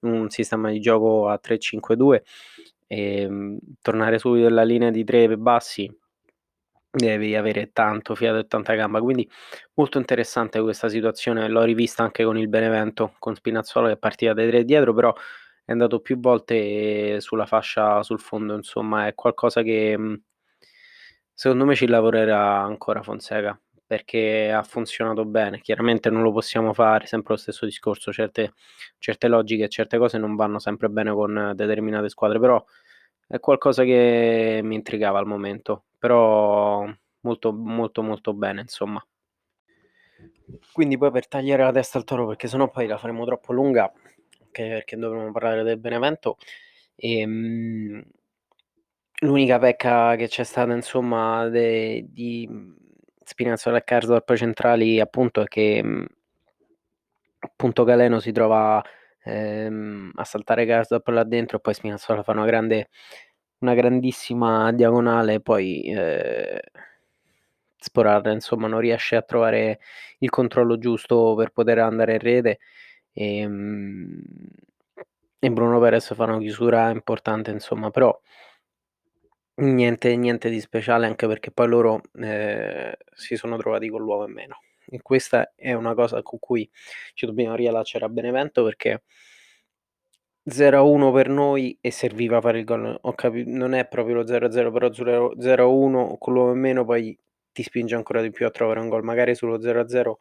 un 0.00 0.28
sistema 0.30 0.70
di 0.70 0.78
gioco 0.80 1.28
a 1.28 1.38
3-5-2 1.38 2.22
e 2.88 3.22
ehm, 3.22 3.58
tornare 3.82 4.18
subito 4.18 4.48
alla 4.48 4.64
linea 4.64 4.90
di 4.90 5.04
tre 5.04 5.38
bassi 5.38 5.88
devi 6.90 7.36
avere 7.36 7.70
tanto 7.72 8.14
fiato 8.14 8.38
e 8.38 8.46
tanta 8.46 8.74
gamba. 8.74 9.00
Quindi 9.00 9.28
molto 9.74 9.98
interessante 9.98 10.60
questa 10.60 10.88
situazione 10.88 11.48
l'ho 11.48 11.62
rivista 11.64 12.02
anche 12.02 12.24
con 12.24 12.38
il 12.38 12.48
Benevento 12.48 13.14
con 13.18 13.34
Spinazzola 13.34 13.88
che 13.88 13.96
partiva 13.98 14.32
dai 14.34 14.48
tre 14.48 14.64
dietro 14.64 14.94
però 14.94 15.12
è 15.64 15.72
andato 15.72 16.00
più 16.00 16.18
volte 16.18 17.20
sulla 17.20 17.46
fascia 17.46 18.02
sul 18.02 18.20
fondo 18.20 18.54
insomma 18.56 19.06
è 19.06 19.14
qualcosa 19.14 19.62
che 19.62 19.96
mhmm, 19.98 20.16
secondo 21.34 21.64
me 21.64 21.74
ci 21.74 21.86
lavorerà 21.86 22.60
ancora 22.62 23.02
Fonseca 23.02 23.58
perché 23.88 24.52
ha 24.52 24.62
funzionato 24.62 25.24
bene 25.24 25.60
chiaramente 25.60 26.10
non 26.10 26.22
lo 26.22 26.30
possiamo 26.30 26.72
fare 26.74 27.06
sempre 27.06 27.34
lo 27.34 27.40
stesso 27.40 27.64
discorso 27.64 28.12
certe, 28.12 28.52
certe 28.98 29.28
logiche 29.28 29.68
certe 29.68 29.98
cose 29.98 30.18
non 30.18 30.36
vanno 30.36 30.58
sempre 30.60 30.88
bene 30.90 31.10
con 31.12 31.52
determinate 31.56 32.08
squadre 32.10 32.38
però 32.38 32.62
è 33.30 33.40
qualcosa 33.40 33.84
che 33.84 34.60
mi 34.64 34.74
intrigava 34.74 35.18
al 35.18 35.26
momento, 35.26 35.84
però 35.98 36.86
molto, 37.20 37.52
molto, 37.52 38.02
molto 38.02 38.32
bene, 38.32 38.62
insomma. 38.62 39.06
Quindi 40.72 40.96
poi 40.96 41.10
per 41.10 41.28
tagliare 41.28 41.62
la 41.62 41.72
testa 41.72 41.98
al 41.98 42.04
toro, 42.04 42.26
perché 42.26 42.48
sennò 42.48 42.70
poi 42.70 42.86
la 42.86 42.96
faremo 42.96 43.26
troppo 43.26 43.52
lunga, 43.52 43.92
perché 44.50 44.96
dovremmo 44.96 45.30
parlare 45.30 45.62
del 45.62 45.78
Benevento. 45.78 46.38
E, 46.96 47.18
ehm, 47.20 48.02
l'unica 49.20 49.58
pecca 49.58 50.16
che 50.16 50.28
c'è 50.28 50.44
stata, 50.44 50.72
insomma, 50.72 51.48
de, 51.48 52.06
di 52.08 52.48
Spinazzola 53.28 53.78
e 53.78 53.84
Karsdorp 53.84 54.34
centrali, 54.34 55.00
appunto, 55.00 55.42
è 55.42 55.46
che 55.46 55.82
appunto 57.40 57.84
Galeno 57.84 58.20
si 58.20 58.32
trova 58.32 58.82
ehm, 59.24 60.12
a 60.14 60.24
saltare 60.24 60.64
Garzap 60.64 61.06
là 61.08 61.24
dentro 61.24 61.58
e 61.58 61.60
poi 61.60 61.74
Spinazzola 61.74 62.22
fa 62.22 62.32
una 62.32 62.46
grande 62.46 62.88
una 63.58 63.74
grandissima 63.74 64.72
diagonale 64.72 65.40
poi 65.40 65.82
eh, 65.82 66.60
Sporarda 67.80 68.32
insomma 68.32 68.66
non 68.66 68.80
riesce 68.80 69.14
a 69.16 69.22
trovare 69.22 69.78
il 70.18 70.30
controllo 70.30 70.78
giusto 70.78 71.34
per 71.36 71.50
poter 71.50 71.78
andare 71.78 72.14
in 72.14 72.18
rete. 72.18 72.58
E, 73.12 73.38
ehm, 73.38 74.22
e 75.40 75.50
Bruno 75.50 75.78
Perez 75.80 76.14
fa 76.14 76.24
una 76.24 76.38
chiusura 76.38 76.90
importante 76.90 77.50
insomma, 77.52 77.90
però 77.90 78.16
niente 79.58 80.16
niente 80.16 80.50
di 80.50 80.60
speciale, 80.60 81.06
anche 81.06 81.26
perché 81.26 81.50
poi 81.50 81.68
loro, 81.68 82.00
ehm, 82.20 82.92
si 83.14 83.36
sono 83.36 83.56
trovati 83.56 83.88
con 83.88 84.02
l'uomo 84.02 84.26
in 84.26 84.32
meno. 84.32 84.58
E 84.90 85.00
questa 85.02 85.52
è 85.56 85.72
una 85.74 85.94
cosa 85.94 86.22
con 86.22 86.38
cui 86.38 86.68
ci 87.14 87.26
dobbiamo 87.26 87.54
riallacciare 87.56 88.04
a 88.06 88.08
Benevento 88.08 88.64
perché 88.64 89.02
0-1 90.46 91.12
per 91.12 91.28
noi 91.28 91.76
e 91.80 91.90
serviva 91.90 92.40
fare 92.40 92.58
il 92.60 92.64
gol. 92.64 92.98
Ho 93.02 93.12
capi 93.14 93.44
non 93.46 93.74
è 93.74 93.86
proprio 93.86 94.14
lo 94.16 94.26
0-0, 94.26 94.70
però 94.72 94.92
0 94.92 95.34
0-1 95.38 96.16
con 96.18 96.32
l'uomo 96.32 96.52
in 96.52 96.58
meno 96.60 96.84
poi 96.84 97.16
ti 97.52 97.62
spinge 97.62 97.94
ancora 97.94 98.22
di 98.22 98.30
più 98.30 98.46
a 98.46 98.50
trovare 98.50 98.80
un 98.80 98.88
gol. 98.88 99.02
Magari 99.04 99.34
sullo 99.34 99.60
0-0 99.60 100.20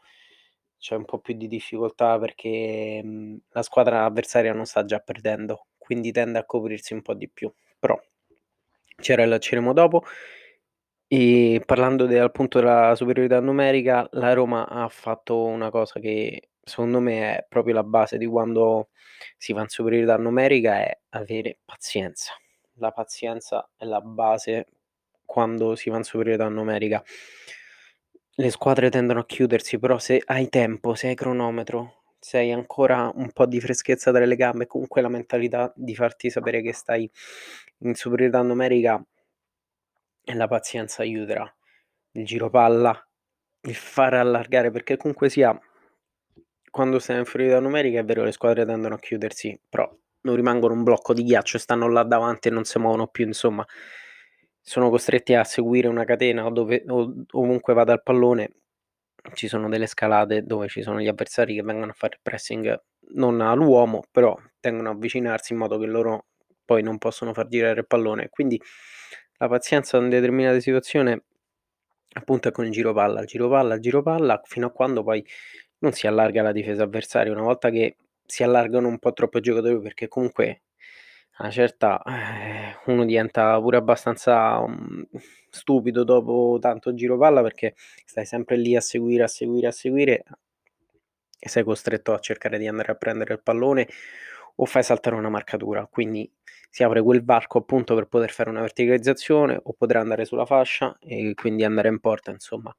c'è 0.78 0.96
un 0.96 1.06
po' 1.06 1.20
più 1.20 1.34
di 1.36 1.48
difficoltà 1.48 2.20
perché, 2.20 3.02
mhmm, 3.04 3.38
la 3.52 3.64
squadra 3.64 4.04
avversaria 4.06 4.54
non 4.54 4.66
sta 4.66 4.84
già 4.86 5.00
perdendo, 5.00 5.68
quindi 5.78 6.12
tende 6.12 6.40
a 6.40 6.46
coprirsi 6.46 6.94
un 6.94 7.02
po' 7.02 7.14
di 7.14 7.30
più. 7.30 7.52
Però 7.80 8.00
ci 9.02 9.16
riallacceremo 9.16 9.74
dopo. 9.74 10.04
E 11.10 11.62
parlando 11.66 12.06
de 12.06 12.20
appunto 12.20 12.60
della 12.60 12.94
superiorità 12.96 13.40
numerica, 13.40 14.08
la 14.12 14.34
Roma 14.34 14.68
ha 14.68 14.88
fatto 14.90 15.44
una 15.46 15.70
cosa 15.70 16.00
che 16.00 16.50
secondo 16.62 17.00
me 17.00 17.38
è 17.38 17.46
proprio 17.48 17.76
la 17.76 17.84
base 17.84 18.18
di 18.18 18.26
quando 18.26 18.90
si 19.38 19.54
va 19.54 19.62
in 19.62 19.70
superiorità 19.70 20.18
numerica, 20.18 20.80
è 20.80 21.00
avere 21.10 21.60
pazienza. 21.64 22.34
La 22.80 22.92
pazienza 22.92 23.70
è 23.78 23.86
la 23.86 24.02
base 24.02 24.68
quando 25.26 25.76
si 25.76 25.90
va 25.90 25.98
in 25.98 26.04
superiorità 26.04 26.48
numerica. 26.50 27.02
Le 28.40 28.50
squadre 28.52 28.90
tendono 28.90 29.22
a 29.22 29.26
chiudersi, 29.26 29.80
però 29.80 29.98
se 29.98 30.22
hai 30.26 30.50
tempo, 30.50 30.94
se 30.94 31.08
hai 31.08 31.16
cronometro, 31.16 32.04
se 32.28 32.40
hai 32.40 32.52
ancora 32.52 33.10
un 33.16 33.32
po' 33.32 33.46
di 33.46 33.62
freschezza 33.62 34.12
tra 34.12 34.26
le 34.26 34.36
gambe 34.36 34.68
comunque 34.68 35.02
la 35.02 35.08
mentalità 35.08 35.72
di 35.74 35.96
farti 35.96 36.30
sapere 36.30 36.62
che 36.62 36.74
stai 36.74 37.10
in 37.84 37.96
superiorità 37.96 38.42
numerica 38.42 39.02
e 40.26 40.34
la 40.34 40.46
pazienza 40.50 41.04
aiuterà. 41.04 41.50
Il 42.12 42.26
giro 42.26 42.50
palla, 42.50 42.94
il 43.62 43.76
fare 43.76 44.18
allargare 44.18 44.72
perché 44.72 44.98
comunque 44.98 45.30
sia 45.30 45.58
quando 46.70 47.00
sei 47.00 47.16
in 47.16 47.22
inferiorità 47.22 47.62
numerica 47.62 48.00
è 48.00 48.04
vero 48.04 48.26
le 48.26 48.34
squadre 48.34 48.66
tendono 48.66 48.96
a 48.96 49.00
chiudersi, 49.00 49.58
però 49.70 49.90
non 50.24 50.36
rimangono 50.36 50.74
un 50.74 50.84
blocco 50.84 51.14
di 51.14 51.24
ghiaccio, 51.24 51.58
stanno 51.58 51.88
là 51.88 52.04
davanti 52.04 52.50
e 52.50 52.52
non 52.52 52.66
si 52.66 52.78
muovono 52.78 53.08
più, 53.08 53.26
insomma. 53.26 53.66
Sono 54.60 54.90
costretti 54.90 55.34
a 55.34 55.46
seguire 55.46 55.88
una 55.88 56.04
catena 56.04 56.50
dove 56.50 56.84
o 56.90 57.24
ovunque 57.32 57.74
vada 57.74 57.94
il 57.94 58.04
pallone 58.04 58.52
ci 59.34 59.48
sono 59.48 59.70
delle 59.70 59.88
scalate 59.88 60.44
dove 60.44 60.68
ci 60.68 60.82
sono 60.82 61.00
gli 61.00 61.08
avversari 61.08 61.56
che 61.56 61.64
vengono 61.64 61.92
a 61.92 61.96
fare 61.96 62.20
pressing 62.22 62.82
non 63.16 63.42
all'uomo, 63.42 64.04
però 64.12 64.38
tendono 64.60 64.90
a 64.90 64.92
avvicinarsi 64.94 65.54
in 65.54 65.60
modo 65.60 65.78
che 65.78 65.86
loro 65.86 66.26
poi 66.66 66.84
non 66.84 66.98
possono 66.98 67.34
far 67.34 67.48
girare 67.48 67.80
il 67.80 67.88
pallone. 67.88 68.30
Quindi 68.30 68.62
la 69.38 69.48
pazienza 69.48 69.98
in 69.98 70.10
determinate 70.10 70.62
situazione 70.62 71.24
appunto 72.14 72.48
è 72.48 72.52
con 72.52 72.66
il 72.66 72.72
giro 72.72 72.94
palla, 72.94 73.22
il 73.22 73.28
giro 73.28 73.48
palla, 73.50 73.76
il 73.76 73.82
giro 73.82 74.02
palla, 74.02 74.42
fino 74.44 74.68
a 74.68 74.72
quando 74.72 75.04
poi 75.04 75.26
non 75.80 75.92
si 75.94 76.08
allarga 76.08 76.42
la 76.42 76.52
difesa 76.52 76.84
avversaria. 76.84 77.32
Una 77.32 77.42
volta 77.42 77.70
che 77.70 77.98
si 78.26 78.44
allargano 78.44 78.88
un 78.88 79.00
po' 79.00 79.14
troppo 79.14 79.38
i 79.38 79.42
giocatori, 79.42 79.80
perché 79.82 80.08
comunque 80.08 80.64
una 81.40 81.50
certa, 81.52 82.02
eh, 82.04 82.78
uno 82.92 83.06
diventa 83.06 83.60
pure 83.62 83.78
abbastanza, 83.78 84.60
mhmm, 84.68 85.04
stupido 85.50 86.04
dopo 86.04 86.58
tanto 86.62 86.94
giro 86.94 87.18
palla, 87.18 87.42
perché 87.42 87.76
stai 88.06 88.26
sempre 88.26 88.58
lì 88.58 88.76
a 88.76 88.82
seguire, 88.82 89.24
a 89.24 89.28
seguire, 89.28 89.68
a 89.68 89.72
seguire 89.72 90.24
e 91.40 91.50
sei 91.50 91.64
costretto 91.64 92.14
a 92.14 92.20
cercare 92.20 92.58
di 92.58 92.68
andare 92.68 92.92
a 92.92 92.96
prendere 92.96 93.34
il 93.34 93.42
pallone 93.42 93.88
o 94.56 94.66
fai 94.66 94.84
saltare 94.84 95.16
una 95.16 95.30
marcatura. 95.30 95.86
Quindi 95.88 96.30
si 96.70 96.84
apre 96.84 97.02
quel 97.02 97.24
varco 97.24 97.60
appunto 97.60 97.96
per 97.96 98.08
poter 98.08 98.32
fare 98.32 98.50
una 98.50 98.62
verticalizzazione 98.62 99.60
o 99.62 99.74
poter 99.74 99.98
andare 99.98 100.26
sulla 100.26 100.46
fascia 100.46 100.98
e 101.00 101.34
quindi 101.36 101.64
andare 101.64 101.90
in 101.90 102.00
porta, 102.00 102.32
insomma. 102.32 102.76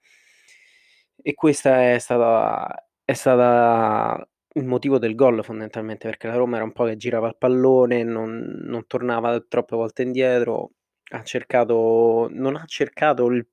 E 1.23 1.35
questa 1.35 1.93
è 1.93 1.99
stata 1.99 2.85
è 3.05 3.13
stata 3.15 4.27
il 4.59 4.67
motivo 4.67 4.99
del 4.99 5.15
gol 5.15 5.43
fondamentalmente, 5.45 6.07
perché 6.09 6.27
la 6.29 6.35
Roma 6.37 6.57
era 6.57 6.65
un 6.65 6.73
po' 6.73 6.85
che 6.85 6.97
girava 6.97 7.29
il 7.29 7.37
pallone, 7.39 8.03
non 8.05 8.57
non 8.65 8.87
tornava 8.87 9.41
troppe 9.41 9.77
volte 9.77 10.03
indietro, 10.03 10.73
ha 11.13 11.23
cercato 11.23 12.29
non 12.33 12.57
ha 12.57 12.65
cercato 12.67 13.27
il 13.29 13.47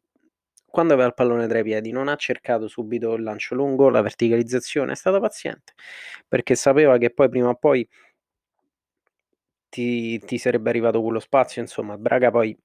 quando 0.65 0.93
aveva 0.93 1.07
il 1.07 1.13
pallone 1.15 1.47
tra 1.47 1.59
i 1.59 1.63
piedi, 1.63 1.91
non 1.91 2.09
ha 2.09 2.15
cercato 2.17 2.67
subito 2.67 3.13
il 3.13 3.23
lancio 3.23 3.55
lungo, 3.55 3.89
la 3.89 4.01
verticalizzazione, 4.01 4.91
è 4.91 4.95
stata 4.95 5.19
paziente, 5.21 5.73
perché 6.27 6.55
sapeva 6.55 6.97
che 6.97 7.11
poi 7.11 7.29
prima 7.29 7.49
o 7.49 7.55
poi 7.55 7.87
ti 9.71 10.19
ti 10.19 10.37
sarebbe 10.37 10.69
arrivato 10.69 11.01
quello 11.01 11.19
spazio, 11.19 11.61
insomma. 11.61 11.97
Braga 11.97 12.31
poi 12.31 12.57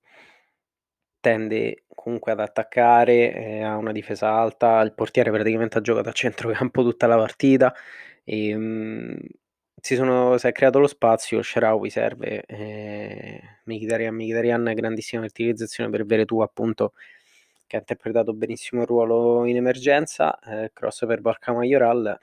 tende 1.20 1.84
comunque 1.94 2.32
ad 2.32 2.40
attaccare, 2.40 3.32
ehm, 3.34 3.64
ha 3.64 3.76
una 3.76 3.92
difesa 3.92 4.30
alta, 4.32 4.80
il 4.80 4.94
portiere 4.94 5.30
praticamente 5.30 5.76
ha 5.78 5.80
giocato 5.82 6.08
a 6.08 6.12
centrocampo 6.12 6.82
tutta 6.82 7.06
la 7.06 7.16
partita, 7.16 7.74
ehm, 8.50 9.18
si 9.80 9.94
sono 9.96 10.36
si 10.38 10.46
è 10.46 10.52
creato 10.52 10.78
lo 10.78 10.86
spazio, 10.86 11.38
El 11.38 11.44
Shaarawy 11.44 11.90
serve, 11.90 12.44
ehm, 12.46 13.38
Mkhitaryan 13.64 14.14
Mkhitaryan 14.14 14.72
grandissima 14.74 15.22
verticalizzazione 15.22 15.90
per 15.90 16.04
Veretout 16.06 16.42
appunto, 16.42 16.92
che 17.66 17.76
ha 17.76 17.78
interpretato 17.80 18.34
benissimo 18.34 18.82
il 18.82 18.88
ruolo 18.88 19.44
in 19.46 19.56
emergenza, 19.56 20.38
ehm, 20.40 20.68
cross 20.72 21.06
per 21.06 21.20
Borja 21.20 21.52
Mayoral, 21.52 22.18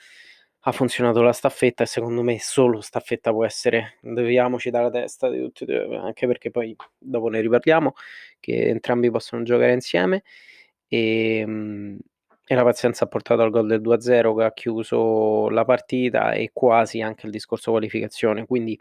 ha 0.61 0.71
funzionato 0.73 1.21
la 1.21 1.31
staffetta 1.33 1.83
e 1.83 1.85
secondo 1.87 2.21
me 2.23 2.39
solo 2.39 2.81
staffetta 2.81 3.31
può 3.31 3.45
essere. 3.45 3.97
Leviamoci 4.01 4.69
dalla 4.69 4.89
testa 4.91 5.29
di 5.29 5.39
tutti 5.41 5.63
e 5.63 5.67
2, 5.67 5.97
anche 5.97 6.27
perché 6.27 6.51
poi 6.51 6.75
dopo 6.97 7.29
ne 7.29 7.39
riparliamo, 7.41 7.93
che 8.39 8.67
entrambi 8.69 9.09
possono 9.11 9.43
giocare 9.43 9.73
insieme, 9.73 10.23
ehm, 10.89 11.97
e 12.49 12.55
la 12.55 12.63
pazienza 12.63 13.03
ha 13.05 13.07
portato 13.07 13.41
al 13.41 13.49
gol 13.49 13.67
del 13.67 13.81
2-0 13.81 14.33
che 14.35 14.43
ha 14.45 14.53
chiuso 14.53 15.49
la 15.49 15.65
partita 15.65 16.31
e 16.31 16.51
quasi 16.53 17.01
anche 17.01 17.25
il 17.25 17.31
discorso 17.31 17.71
qualificazione. 17.71 18.45
Quindi 18.45 18.79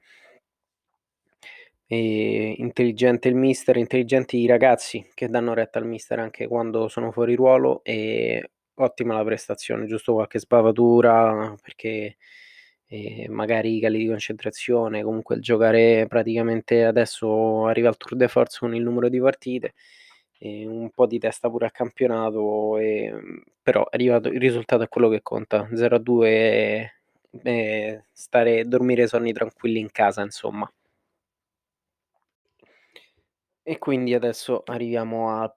ehm, 1.89 2.55
intelligente 2.59 3.29
il 3.29 3.35
mister, 3.37 3.77
intelligenti 3.77 4.39
i 4.39 4.47
ragazzi 4.47 5.09
che 5.15 5.29
danno 5.29 5.55
retta 5.55 5.79
al 5.79 5.87
mister 5.87 6.19
anche 6.19 6.47
quando 6.47 6.89
sono 6.89 7.11
fuori 7.13 7.35
ruolo 7.35 7.83
e 7.85 8.51
ottima 8.75 9.15
la 9.15 9.25
prestazione, 9.25 9.87
giusto 9.87 10.15
qualche 10.15 10.39
sbavatura 10.39 11.55
perché, 11.63 12.17
ehm, 12.89 13.33
magari 13.33 13.77
i 13.77 13.81
cali 13.81 13.99
di 13.99 14.07
concentrazione, 14.09 15.03
comunque 15.03 15.37
il 15.37 15.43
giocare 15.43 16.07
praticamente 16.09 16.85
adesso 16.85 17.67
arriva 17.67 17.89
al 17.89 17.97
tour 17.97 18.17
de 18.17 18.29
force 18.29 18.59
con 18.61 18.75
il 18.75 18.83
numero 18.83 19.09
di 19.09 19.21
partite, 19.21 19.75
e 20.39 20.67
un 20.67 20.91
po' 20.91 21.07
di 21.07 21.19
testa 21.19 21.49
pure 21.51 21.67
al 21.67 21.73
campionato, 21.73 22.77
ehm, 22.79 23.43
però 23.63 23.87
arrivato 23.91 24.29
il 24.29 24.41
risultato 24.41 24.83
è 24.85 24.89
quello 24.89 25.09
che 25.09 25.23
conta. 25.23 25.69
0-2 25.75 26.29
e 26.31 26.91
e 27.43 28.05
stare 28.13 28.65
dormire 28.67 29.07
sonni 29.07 29.33
tranquilli 29.33 29.79
in 29.79 29.91
casa, 29.93 30.23
insomma. 30.23 30.71
E 33.69 33.79
quindi 33.79 34.15
adesso 34.15 34.63
arriviamo 34.65 35.31
a 35.43 35.53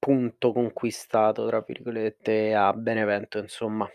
"punto 0.00 0.52
conquistato" 0.52 1.46
tra 1.46 1.60
virgolette 1.60 2.52
a 2.52 2.72
Benevento, 2.72 3.38
insomma. 3.38 3.88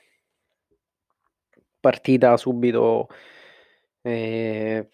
Partita 1.82 2.36
subito, 2.38 3.08
ehm, 4.02 4.88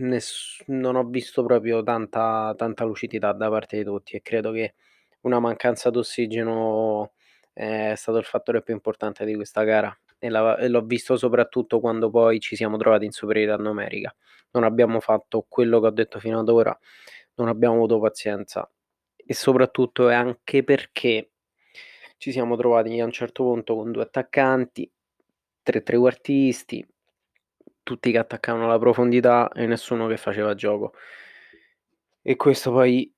ness 0.00 0.62
non 0.66 0.96
ho 0.96 1.04
visto 1.04 1.44
proprio 1.44 1.82
tanta 1.82 2.54
tanta 2.56 2.84
lucidità 2.84 3.32
da 3.32 3.48
parte 3.48 3.76
di 3.78 3.84
tutti 3.84 4.16
e 4.16 4.22
credo 4.22 4.52
che 4.52 4.74
una 5.22 5.38
mancanza 5.40 5.90
d'ossigeno 5.90 7.12
è 7.52 7.94
stato 7.96 8.18
il 8.18 8.24
fattore 8.24 8.62
più 8.62 8.74
importante 8.74 9.24
di 9.24 9.34
questa 9.34 9.62
gara 9.64 9.96
e 10.18 10.28
la 10.28 10.56
e 10.58 10.68
l'ho 10.68 10.82
visto 10.82 11.16
soprattutto 11.16 11.80
quando 11.80 12.10
poi 12.10 12.40
ci 12.40 12.56
siamo 12.56 12.76
trovati 12.76 13.04
in 13.06 13.12
superiorità 13.12 13.56
numerica. 13.56 14.14
Non 14.52 14.64
abbiamo 14.64 15.00
fatto 15.00 15.46
quello 15.48 15.80
che 15.80 15.86
ho 15.86 15.90
detto 15.90 16.18
fino 16.18 16.40
ad 16.40 16.48
ora, 16.48 16.76
non 17.34 17.48
abbiamo 17.48 17.74
avuto 17.76 18.00
pazienza 18.00 18.68
e 19.16 19.34
soprattutto 19.34 20.08
è 20.08 20.14
anche 20.14 20.64
perché 20.64 21.30
ci 22.18 22.32
siamo 22.32 22.56
trovati 22.56 22.98
a 23.00 23.04
un 23.04 23.12
certo 23.12 23.44
punto 23.44 23.76
con 23.76 23.92
2 23.92 24.02
attaccanti, 24.02 24.90
3 25.62 25.82
trequartisti, 25.82 26.86
tutti 27.82 28.10
che 28.12 28.18
attaccavano 28.18 28.66
la 28.68 28.78
profondità 28.78 29.50
e 29.52 29.66
nessuno 29.66 30.06
che 30.06 30.16
faceva 30.16 30.54
gioco. 30.54 30.92
E 32.26 32.36
questo 32.36 32.70
poi 32.70 33.10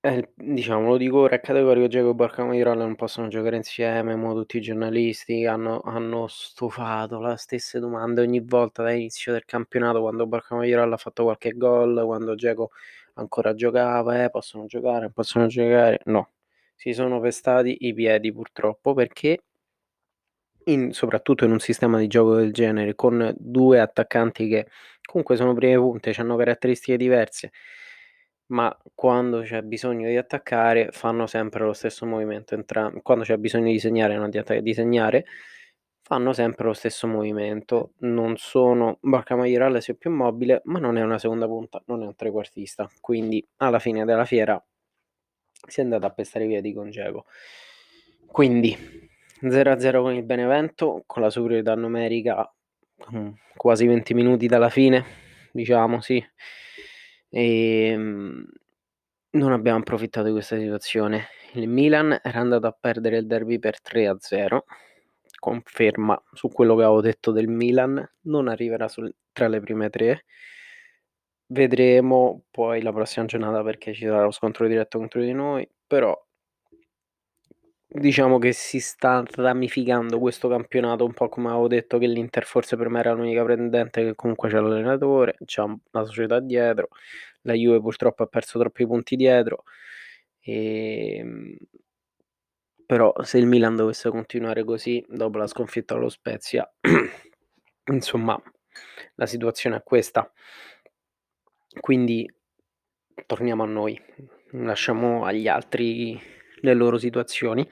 è 0.00 0.26
diciamo, 0.34 0.88
lo 0.88 0.96
dico 0.96 1.18
ora, 1.20 1.36
è 1.36 1.40
categorico, 1.40 1.88
Dzeko 1.88 2.10
e 2.10 2.14
Borja 2.14 2.44
Mayoral 2.44 2.78
non 2.78 2.94
possono 2.94 3.28
giocare 3.28 3.56
insieme, 3.56 4.16
mo 4.16 4.32
tutti 4.34 4.56
i 4.58 4.60
giornalisti 4.62 5.44
hanno 5.46 5.80
hanno 5.82 6.26
stufato 6.26 7.20
la 7.20 7.36
stesse 7.36 7.78
domande 7.80 8.22
ogni 8.22 8.40
volta 8.40 8.82
dall'inizio 8.82 9.32
del 9.32 9.44
campionato, 9.44 10.00
quando 10.00 10.26
Borja 10.26 10.56
Mayoral 10.56 10.92
ha 10.92 10.96
fatto 10.96 11.24
qualche 11.24 11.52
gol, 11.52 12.02
quando 12.06 12.34
Dzeko 12.34 12.70
ancora 13.14 13.52
giocava: 13.54 14.24
"Eh, 14.24 14.30
possono 14.30 14.64
giocare, 14.66 15.10
possono 15.10 15.46
giocare." 15.48 16.00
No, 16.06 16.30
si 16.74 16.94
sono 16.94 17.20
pestati 17.20 17.76
i 17.86 17.92
piedi 17.92 18.32
purtroppo 18.32 18.94
perché 18.94 19.42
in 20.68 20.92
soprattutto 20.92 21.44
in 21.44 21.52
un 21.52 21.60
sistema 21.60 21.98
di 21.98 22.06
gioco 22.06 22.36
del 22.36 22.52
genere, 22.52 22.94
con 22.94 23.34
2 23.38 23.80
attaccanti 23.80 24.48
che 24.48 24.68
comunque 25.04 25.36
sono 25.36 25.54
prime 25.54 25.76
punte, 25.76 26.12
c'hanno 26.12 26.36
caratteristiche 26.36 26.96
diverse, 26.96 27.52
ma 28.48 28.76
quando 28.94 29.42
c'è 29.42 29.62
bisogno 29.62 30.08
di 30.08 30.16
attaccare 30.16 30.90
fanno 30.92 31.26
sempre 31.26 31.64
lo 31.64 31.72
stesso 31.72 32.06
movimento 32.06 32.54
entram 32.54 33.00
quando 33.02 33.24
c'è 33.24 33.36
bisogno 33.36 33.70
di 33.70 33.78
segnare, 33.80 34.16
non 34.16 34.30
di 34.30 34.38
atta 34.38 34.58
di 34.58 34.74
segnare, 34.74 35.24
fanno 36.02 36.32
sempre 36.32 36.66
lo 36.66 36.72
stesso 36.72 37.08
movimento. 37.08 37.94
Non 37.98 38.36
sono 38.36 38.98
Borja 39.00 39.34
Mayoral 39.36 39.82
è 39.84 39.94
più 39.94 40.10
mobile, 40.10 40.62
ma 40.66 40.78
non 40.78 40.96
è 40.96 41.02
una 41.02 41.18
seconda 41.18 41.46
punta, 41.46 41.82
non 41.86 42.02
è 42.02 42.06
un 42.06 42.14
trequartista. 42.14 42.88
Quindi 43.00 43.44
alla 43.56 43.80
fine 43.80 44.04
della 44.04 44.24
fiera 44.24 44.64
si 45.68 45.80
è 45.80 45.82
andata 45.82 46.06
a 46.06 46.10
pestare 46.10 46.44
i 46.44 46.48
piedi 46.48 46.72
con 46.72 46.90
Dzeko. 46.90 47.24
Quindi 48.26 48.76
0-0 49.40 50.02
con 50.02 50.14
il 50.14 50.22
Benevento, 50.24 51.02
con 51.06 51.22
la 51.22 51.30
superiorità 51.30 51.74
numerica 51.74 52.50
mhmm, 53.10 53.34
quasi 53.56 53.86
20 53.86 54.14
minuti 54.14 54.46
dalla 54.46 54.70
fine, 54.70 55.04
diciamo, 55.52 56.00
sì. 56.00 56.24
Ehm, 57.30 58.44
non 59.32 59.52
abbiamo 59.52 59.78
approfittato 59.78 60.26
di 60.26 60.32
questa 60.32 60.58
situazione. 60.58 61.26
Il 61.54 61.68
Milan 61.68 62.18
era 62.22 62.40
andato 62.40 62.66
a 62.66 62.76
perdere 62.78 63.18
il 63.18 63.26
derby 63.26 63.58
per 63.58 63.80
3-0, 63.82 64.64
conferma 65.38 66.20
su 66.32 66.48
quello 66.48 66.76
che 66.76 66.82
avevo 66.84 67.00
detto 67.00 67.30
del 67.32 67.48
Milan, 67.48 68.04
non 68.22 68.48
arriverà 68.48 68.88
sul 68.88 69.12
tra 69.32 69.48
le 69.48 69.60
prime 69.60 69.90
3. 69.90 70.24
Vedremo 71.48 72.42
poi 72.50 72.82
la 72.82 72.92
prossima 72.92 73.24
giornata 73.26 73.62
perché 73.62 73.92
ci 73.94 74.04
sarà 74.04 74.24
lo 74.24 74.32
scontro 74.32 74.66
diretto 74.66 74.98
contro 74.98 75.20
di 75.22 75.32
noi, 75.32 75.68
però 75.86 76.16
diciamo 77.88 78.38
che 78.38 78.52
si 78.52 78.80
sta 78.80 79.22
ramificando 79.36 80.18
questo 80.18 80.48
campionato 80.48 81.04
un 81.04 81.12
po' 81.12 81.28
come 81.28 81.48
avevo 81.48 81.68
detto 81.68 81.98
che 81.98 82.06
l'Inter 82.06 82.44
forse 82.44 82.76
per 82.76 82.88
me 82.88 82.98
era 83.00 83.12
l'unica 83.12 83.44
pretendente 83.44 84.02
che 84.04 84.14
comunque 84.14 84.48
c'ha 84.50 84.60
l'allenatore, 84.60 85.36
c'ha 85.44 85.66
la 85.92 86.04
società 86.04 86.40
dietro, 86.40 86.88
la 87.42 87.52
Juve 87.54 87.80
purtroppo 87.80 88.22
ha 88.24 88.26
perso 88.26 88.58
troppi 88.58 88.86
punti 88.86 89.16
dietro. 89.16 89.64
Ehm 90.40 91.56
però 92.86 93.12
se 93.22 93.38
il 93.38 93.46
Milan 93.46 93.74
dovesse 93.74 94.10
continuare 94.10 94.62
così 94.64 95.04
dopo 95.08 95.38
la 95.38 95.48
sconfitta 95.48 95.94
allo 95.94 96.08
Spezia, 96.08 96.70
insomma 97.90 98.40
la 99.16 99.26
situazione 99.26 99.76
è 99.76 99.82
questa. 99.82 100.30
Quindi 101.80 102.30
torniamo 103.26 103.62
a 103.62 103.66
noi, 103.66 104.00
lasciamo 104.52 105.24
agli 105.24 105.48
altri 105.48 106.18
le 106.62 106.74
loro 106.74 106.98
situazioni. 106.98 107.68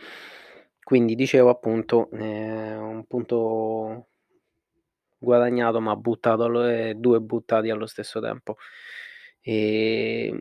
Quindi 0.82 1.14
dicevo 1.14 1.48
appunto, 1.50 2.10
ehm, 2.12 2.80
un 2.82 3.04
punto 3.06 4.06
guadagnato 5.22 5.80
ma 5.80 5.96
buttato 5.96 6.44
allo 6.44 6.64
ehm, 6.66 6.92
2 6.98 7.20
buttati 7.20 7.70
allo 7.70 7.86
stesso 7.86 8.20
tempo. 8.20 8.56
Ehm, 9.42 10.40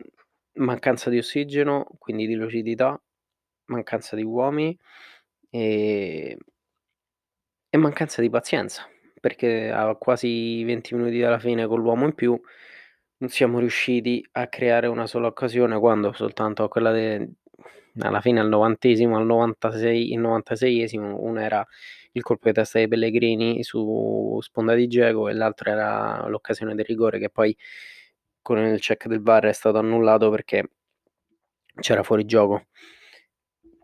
mancanza 0.55 1.09
di 1.09 1.17
ossigeno, 1.17 1.87
quindi 1.99 2.27
di 2.27 2.35
lucidità, 2.35 2.99
mancanza 3.65 4.15
di 4.15 4.23
uomini, 4.23 4.77
ehm 5.51 6.37
e 7.75 7.77
mancanza 7.79 8.21
di 8.21 8.29
pazienza, 8.29 8.87
perché 9.19 9.71
a 9.71 9.95
quasi 9.95 10.63
20 10.63 10.93
minuti 10.93 11.17
dalla 11.17 11.39
fine 11.39 11.65
con 11.65 11.79
l'uomo 11.81 12.05
in 12.05 12.13
più 12.13 12.39
non 13.17 13.29
siamo 13.31 13.57
riusciti 13.57 14.23
a 14.33 14.47
creare 14.47 14.85
una 14.85 15.07
sola 15.07 15.25
occasione, 15.25 15.79
quando 15.79 16.13
soltanto 16.13 16.67
quella 16.67 16.91
de 16.91 17.31
alla 17.99 18.21
fine 18.21 18.39
al 18.39 18.49
90esimo, 18.49 19.15
al 19.15 19.25
96 19.25 20.11
il 20.13 20.19
96esimo, 20.19 21.15
una 21.19 21.43
era 21.43 21.67
il 22.13 22.21
colpo 22.23 22.47
di 22.47 22.53
testa 22.53 22.79
di 22.79 22.87
Pellegrini 22.87 23.63
su 23.63 24.37
sponda 24.41 24.73
di 24.75 24.87
Dzeko 24.87 25.29
e 25.29 25.33
l'altra 25.33 25.71
era 25.71 26.27
l'occasione 26.27 26.75
del 26.75 26.85
rigore 26.85 27.19
che 27.19 27.29
poi 27.29 27.55
con 28.41 28.57
il 28.59 28.79
check 28.79 29.07
del 29.07 29.21
VAR 29.21 29.45
è 29.45 29.53
stato 29.53 29.77
annullato 29.79 30.29
perché 30.29 30.69
c'era 31.79 32.03
fuori 32.03 32.25
gioco. 32.25 32.65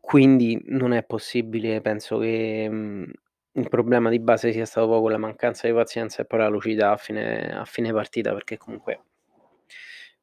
Quindi 0.01 0.59
non 0.67 0.93
è 0.93 1.03
possibile, 1.03 1.81
penso 1.81 2.17
che, 2.17 2.67
mhmm, 2.69 3.11
il 3.53 3.69
problema 3.69 4.09
di 4.09 4.19
base 4.19 4.51
sia 4.51 4.65
stato 4.65 4.87
proprio 4.87 5.09
la 5.09 5.17
mancanza 5.17 5.67
di 5.67 5.73
pazienza 5.73 6.21
e 6.21 6.25
poi 6.25 6.39
la 6.39 6.47
lucidità 6.47 6.91
a 6.91 6.97
fine 6.97 7.51
a 7.53 7.65
fine 7.65 7.91
partita, 7.91 8.33
perché 8.33 8.57
comunque 8.57 9.01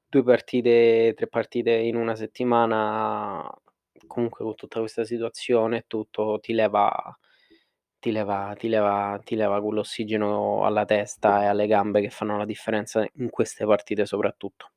2 0.09 0.23
partite, 0.23 1.13
3 1.17 1.27
partite 1.29 1.71
in 1.73 1.97
una 1.97 2.15
settimana, 2.15 3.49
comunque 4.07 4.45
con 4.45 4.55
tutta 4.55 4.81
questa 4.81 5.05
situazione 5.05 5.85
tutto, 5.87 6.39
ti 6.41 6.53
leva 6.53 6.91
ti 7.99 8.13
leva 8.13 8.55
ti 8.59 8.69
leva 8.69 9.21
ti 9.25 9.37
leva 9.37 9.61
quell'ossigeno 9.63 10.65
alla 10.65 10.85
testa 10.85 11.43
e 11.43 11.47
alle 11.47 11.67
gambe 11.67 12.01
che 12.03 12.11
fanno 12.11 12.37
la 12.39 12.45
differenza 12.45 13.07
in 13.15 13.31
queste 13.31 13.65
partite 13.67 14.07
soprattutto. 14.07 14.71